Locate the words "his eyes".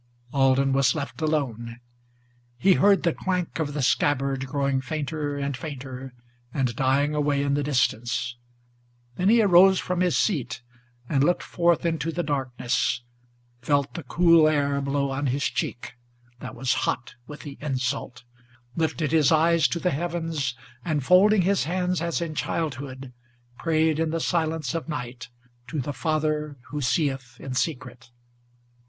19.11-19.67